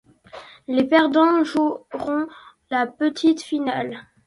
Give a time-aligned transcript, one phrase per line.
[0.67, 2.25] Les perdants joueront
[2.71, 4.03] la petite finale.